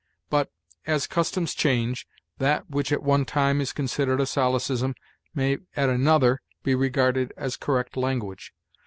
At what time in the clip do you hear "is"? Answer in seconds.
3.61-3.71